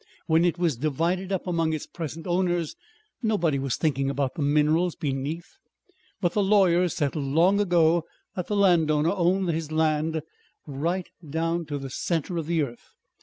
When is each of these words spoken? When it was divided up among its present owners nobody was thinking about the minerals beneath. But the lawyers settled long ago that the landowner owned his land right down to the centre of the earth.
When 0.25 0.45
it 0.45 0.57
was 0.57 0.77
divided 0.77 1.31
up 1.31 1.45
among 1.45 1.73
its 1.73 1.85
present 1.85 2.25
owners 2.25 2.75
nobody 3.21 3.59
was 3.59 3.75
thinking 3.75 4.09
about 4.09 4.33
the 4.33 4.41
minerals 4.41 4.95
beneath. 4.95 5.57
But 6.19 6.33
the 6.33 6.41
lawyers 6.41 6.95
settled 6.95 7.25
long 7.25 7.59
ago 7.61 8.05
that 8.35 8.47
the 8.47 8.55
landowner 8.55 9.11
owned 9.11 9.49
his 9.49 9.71
land 9.71 10.23
right 10.65 11.07
down 11.29 11.67
to 11.67 11.77
the 11.77 11.91
centre 11.91 12.37
of 12.37 12.47
the 12.47 12.63
earth. 12.63 12.95